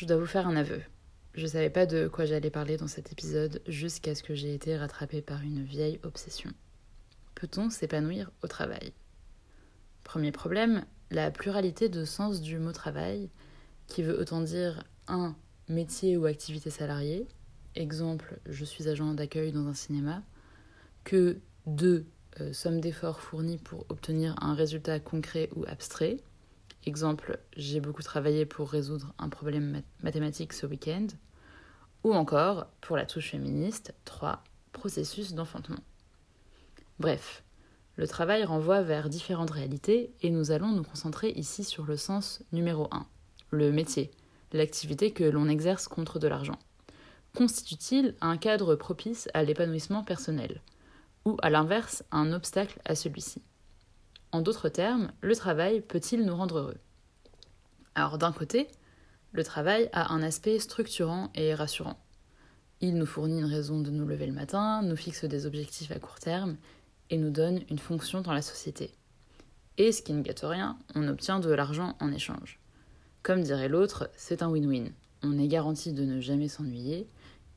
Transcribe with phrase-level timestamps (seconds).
[0.00, 0.80] Je dois vous faire un aveu.
[1.34, 4.74] Je savais pas de quoi j'allais parler dans cet épisode jusqu'à ce que j'ai été
[4.74, 6.50] rattrapée par une vieille obsession.
[7.34, 8.94] Peut-on s'épanouir au travail?
[10.02, 13.28] Premier problème, la pluralité de sens du mot travail,
[13.88, 15.36] qui veut autant dire un
[15.68, 17.28] métier ou activité salariée,
[17.74, 20.22] exemple je suis agent d'accueil dans un cinéma,
[21.04, 22.06] que deux
[22.40, 26.22] euh, somme d'efforts fournis pour obtenir un résultat concret ou abstrait,
[26.86, 31.06] exemple j'ai beaucoup travaillé pour résoudre un problème mathématique ce week-end,
[32.04, 34.42] ou encore, pour la touche féministe, 3.
[34.72, 35.80] Processus d'enfantement.
[36.98, 37.42] Bref,
[37.96, 42.42] le travail renvoie vers différentes réalités et nous allons nous concentrer ici sur le sens
[42.52, 43.06] numéro 1,
[43.50, 44.10] le métier,
[44.52, 46.58] l'activité que l'on exerce contre de l'argent.
[47.36, 50.62] Constitue-t-il un cadre propice à l'épanouissement personnel?
[51.24, 53.42] Ou à l'inverse un obstacle à celui-ci?
[54.32, 56.78] En d'autres termes, le travail peut-il nous rendre heureux?
[57.94, 58.68] Alors d'un côté,
[59.32, 61.98] le travail a un aspect structurant et rassurant.
[62.80, 65.98] Il nous fournit une raison de nous lever le matin, nous fixe des objectifs à
[65.98, 66.56] court terme
[67.10, 68.92] et nous donne une fonction dans la société.
[69.78, 72.60] Et ce qui ne gâte rien, on obtient de l'argent en échange.
[73.22, 74.92] Comme dirait l'autre, c'est un win-win.
[75.22, 77.08] On est garanti de ne jamais s'ennuyer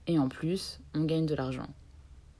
[0.08, 1.70] et en plus, on gagne de l'argent.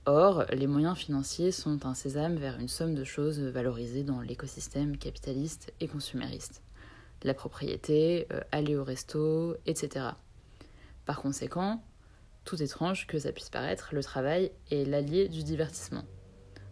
[0.06, 4.98] Or, les moyens financiers sont un sésame vers une somme de choses valorisées dans l'écosystème
[4.98, 6.64] capitaliste et consumériste
[7.24, 10.06] la propriété, euh, aller au resto, etc.
[11.06, 11.82] Par conséquent,
[12.44, 16.04] tout étrange que ça puisse paraître, le travail est l'allié du divertissement.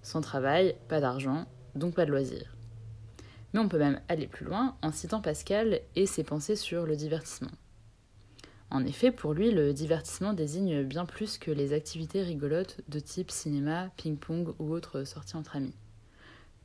[0.03, 2.55] Sans travail, pas d'argent, donc pas de loisirs.
[3.53, 6.97] Mais on peut même aller plus loin en citant Pascal et ses pensées sur le
[6.97, 7.51] divertissement.
[8.73, 13.31] En effet, pour lui, le divertissement désigne bien plus que les activités rigolotes de type
[13.31, 15.75] cinéma, ping-pong ou autres sorties entre amis.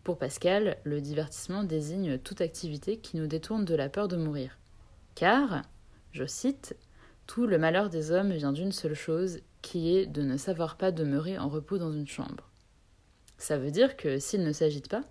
[0.05, 4.57] Pour Pascal, le divertissement désigne toute activité qui nous détourne de la peur de mourir.
[5.15, 5.63] Car,
[6.13, 6.77] je cite,
[7.25, 10.93] tout le malheur des hommes vient d'une seule chose, qui est de ne savoir pas
[10.93, 12.49] demeurer en repos dans une chambre.
[13.37, 15.03] Ça veut dire que s'il ne s'agite pas,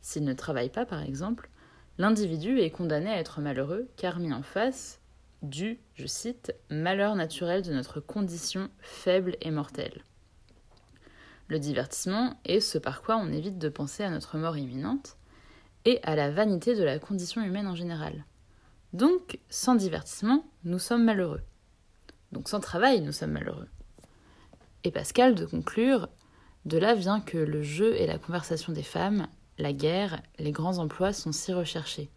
[0.00, 1.50] s'il ne travaille pas par exemple,
[1.98, 5.02] l'individu est condamné à être malheureux car mis en face
[5.42, 10.02] du, je cite, malheur naturel de notre condition faible et mortelle.
[11.48, 15.16] Le divertissement est ce par quoi on évite de penser à notre mort imminente
[15.84, 18.24] et à la vanité de la condition humaine en général.
[18.92, 21.42] Donc, sans divertissement, nous sommes malheureux.
[22.32, 23.68] Donc, sans travail, nous sommes malheureux.
[24.84, 26.08] Et Pascal de conclure
[26.64, 29.26] De là vient que le jeu et la conversation des femmes,
[29.56, 32.10] la guerre, les grands emplois sont si recherchés.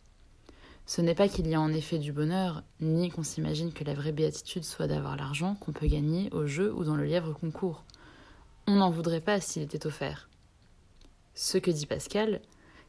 [0.86, 3.94] Ce n'est pas qu'il y a en effet du bonheur, ni qu'on s'imagine que la
[3.94, 7.84] vraie béatitude soit d'avoir l'argent qu'on peut gagner au jeu ou dans le lièvre concours.
[8.68, 10.30] On n'en voudrait pas s'il était offert.
[11.34, 12.42] Ce que dit Pascal,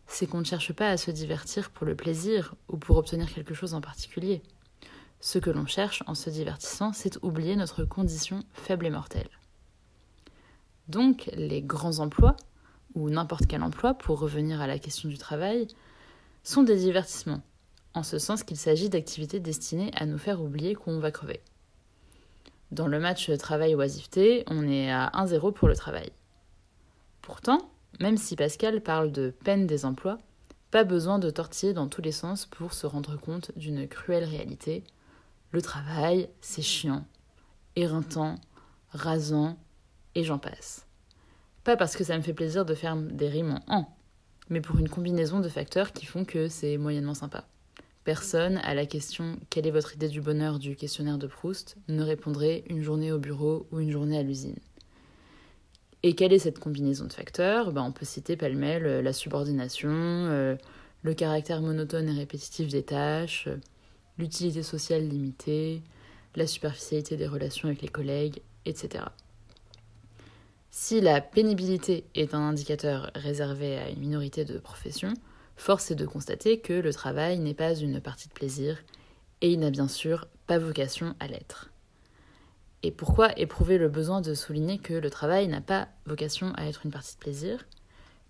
[0.06, 3.54] c'est qu'on ne cherche pas à se divertir pour le plaisir ou pour obtenir quelque
[3.54, 4.42] chose en particulier.
[5.20, 9.30] Ce que l'on cherche en se divertissant, c'est oublier notre condition faible et mortelle.
[10.88, 12.34] Donc, les grands emplois,
[12.94, 15.68] ou n'importe quel emploi, pour revenir à la question du travail,
[16.42, 17.42] sont des divertissements,
[17.94, 21.40] en ce sens qu'il s'agit d'activités destinées à nous faire oublier qu'on va crever.
[22.70, 26.10] Dans le match travail-oisiveté, on est à 1-0 pour le travail.
[27.20, 27.70] Pourtant,
[28.00, 30.18] même si Pascal parle de peine des emplois,
[30.70, 34.84] pas besoin de tortiller dans tous les sens pour se rendre compte d'une cruelle réalité.
[35.50, 37.04] Le travail, c'est chiant,
[37.76, 38.36] éreintant,
[38.90, 39.58] rasant,
[40.14, 40.86] et j'en passe.
[41.64, 43.96] Pas parce que ça me fait plaisir de faire des rimes en en,
[44.48, 47.46] mais pour une combinaison de facteurs qui font que c'est moyennement sympa.
[48.04, 50.58] Personne à la question quelle est votre idée du bonheur?
[50.58, 54.58] du questionnaire de Proust ne répondrait une journée au bureau ou une journée à l'usine.
[56.02, 57.70] Et quelle est cette combinaison de facteurs?
[57.70, 60.56] Ben, On peut citer pêle-mêle euh, la subordination, euh,
[61.02, 63.56] le caractère monotone et répétitif des tâches, euh,
[64.18, 65.80] l'utilité sociale limitée,
[66.34, 69.04] la superficialité des relations avec les collègues, etc.
[70.72, 75.14] Si la pénibilité est un indicateur réservé à une minorité de professions,
[75.62, 78.82] force est de constater que le travail n'est pas une partie de plaisir
[79.40, 81.70] et il n'a bien sûr pas vocation à l'être.
[82.82, 86.84] Et pourquoi éprouver le besoin de souligner que le travail n'a pas vocation à être
[86.84, 87.64] une partie de plaisir?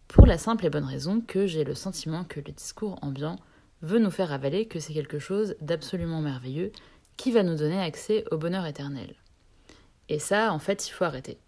[0.09, 3.37] Pour la simple et bonne raison que j'ai le sentiment que le discours ambiant
[3.81, 6.71] veut nous faire avaler que c'est quelque chose d'absolument merveilleux
[7.17, 9.15] qui va nous donner accès au bonheur éternel.
[10.11, 11.39] Et ça, en fait, il faut arrêter.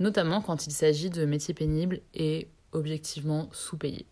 [0.00, 4.06] Notamment quand il s'agit de métiers pénibles et objectivement sous-payés.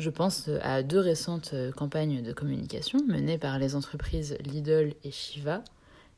[0.00, 5.62] Je pense à deux récentes campagnes de communication menées par les entreprises Lidl et Shiva,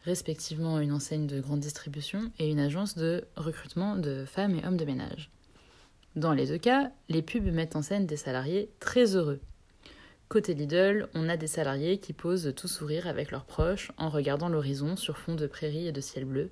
[0.05, 4.77] respectivement une enseigne de grande distribution et une agence de recrutement de femmes et hommes
[4.77, 5.33] de ménage.
[6.15, 9.41] Dans les deux cas, les pubs mettent en scène des salariés très heureux.
[10.29, 14.49] Côté Lidl, on a des salariés qui posent tout sourire avec leurs proches en regardant
[14.49, 16.51] l'horizon sur fond de prairies et de ciel bleu,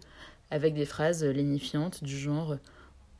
[0.50, 2.56] avec des phrases lénifiantes du genre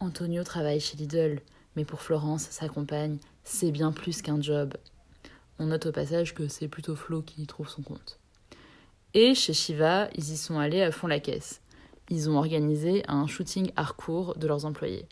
[0.01, 1.41] Antonio travaille chez Lidl,
[1.77, 4.75] mais pour Florence, sa compagne, c'est bien plus qu'un job.
[5.59, 8.19] On note au passage que c'est plutôt Flo qui y trouve son compte.
[9.15, 11.61] Et chez Shiva, ils y sont allés à fond la caisse.
[12.09, 15.07] Ils ont organisé un shooting Harcourt de leurs employés.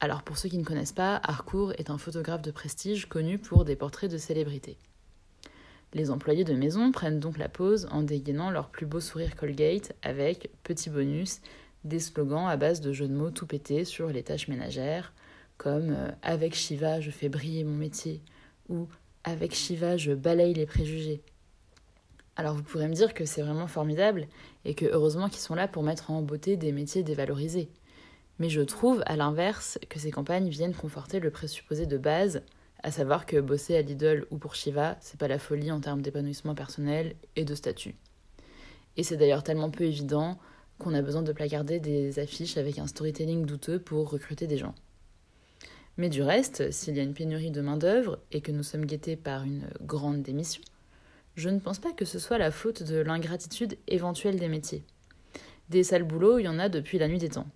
[0.00, 3.64] Alors pour ceux qui ne connaissent pas, Harcourt est un photographe de prestige connu pour
[3.64, 4.76] des portraits de célébrités.
[5.94, 9.94] Les employés de maison prennent donc la pose en dégainant leur plus beau sourire Colgate
[10.02, 11.40] avec, petit bonus,
[11.84, 15.14] des slogans à base de jeux de mots tout pétés sur les tâches ménagères,
[15.56, 18.22] comme euh, Avec Shiva, je fais briller mon métier
[18.68, 18.88] ou
[19.24, 21.22] Avec Shiva, je balaye les préjugés.
[22.36, 24.26] Alors vous pourrez me dire que c'est vraiment formidable
[24.64, 27.70] et que heureusement qu'ils sont là pour mettre en beauté des métiers dévalorisés.
[28.38, 32.42] Mais je trouve, à l'inverse, que ces campagnes viennent conforter le présupposé de base,
[32.82, 36.02] à savoir que bosser à Lidl ou pour Shiva, c'est pas la folie en termes
[36.02, 37.96] d'épanouissement personnel et de statut.
[38.98, 40.38] Et c'est d'ailleurs tellement peu évident
[40.78, 44.74] qu'on a besoin de placarder des affiches avec un storytelling douteux pour recruter des gens.
[45.98, 49.16] Mais du reste, s'il y a une pénurie de main-d'œuvre et que nous sommes guettés
[49.16, 50.62] par une grande démission,
[51.36, 54.84] je ne pense pas que ce soit la faute de l'ingratitude éventuelle des métiers.
[55.70, 57.48] Des sales boulots, il y en a depuis la nuit des temps.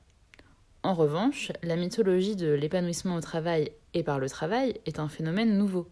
[0.83, 5.59] En revanche, la mythologie de l'épanouissement au travail et par le travail est un phénomène
[5.59, 5.87] nouveau.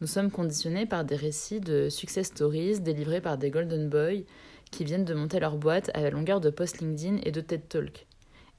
[0.00, 4.24] Nous sommes conditionnés par des récits de success stories délivrés par des golden boys
[4.72, 7.68] qui viennent de monter leur boîte à la longueur de post LinkedIn et de TED
[7.68, 8.07] Talk.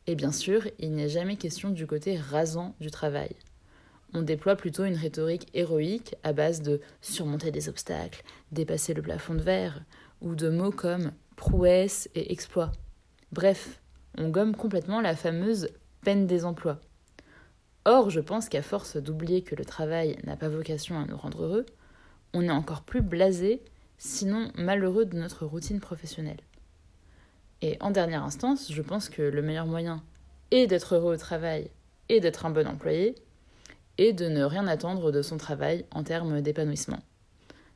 [0.08, 3.36] Et bien sûr, il n'est jamais question du côté rasant du travail.
[4.14, 9.36] On déploie plutôt une rhétorique héroïque à base de surmonter des obstacles, dépasser le plafond
[9.36, 9.84] de verre,
[10.22, 12.72] ou de mots comme prouesse et exploit.
[13.32, 13.82] Bref,
[14.18, 15.70] on gomme complètement la fameuse
[16.02, 16.80] peine des emplois.
[17.86, 21.44] Or, je pense qu'à force d'oublier que le travail n'a pas vocation à nous rendre
[21.44, 21.66] heureux,
[22.34, 23.62] on est encore plus blasé,
[23.98, 26.42] sinon malheureux de notre routine professionnelle.
[27.62, 30.04] Et en dernière instance, je pense que le meilleur moyen
[30.52, 31.70] est d'être heureux au travail
[32.08, 33.16] et d'être un bon employé,
[33.98, 37.04] est de ne rien attendre de son travail en termes d'épanouissement.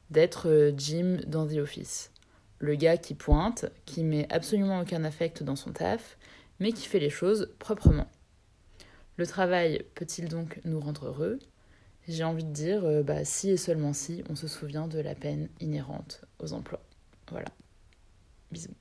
[0.09, 2.13] D'être Jim dans The Office
[2.63, 6.17] le gars qui pointe, qui met absolument aucun affect dans son taf,
[6.61, 8.07] mais qui fait les choses proprement.
[9.17, 11.39] Le travail peut-il donc nous rendre heureux?
[12.07, 15.13] J'ai envie de dire, euh, bah, si et seulement si on se souvient de la
[15.13, 16.81] peine inhérente aux emplois.
[17.29, 17.49] Voilà.
[18.49, 18.71] Bisous.